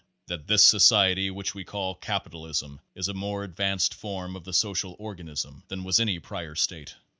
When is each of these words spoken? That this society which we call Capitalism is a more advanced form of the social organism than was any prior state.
That 0.29 0.47
this 0.47 0.63
society 0.63 1.29
which 1.29 1.53
we 1.53 1.63
call 1.63 1.93
Capitalism 1.93 2.79
is 2.95 3.07
a 3.07 3.13
more 3.13 3.43
advanced 3.43 3.93
form 3.93 4.35
of 4.35 4.43
the 4.45 4.51
social 4.51 4.95
organism 4.97 5.61
than 5.67 5.83
was 5.83 5.99
any 5.99 6.17
prior 6.17 6.55
state. 6.55 6.95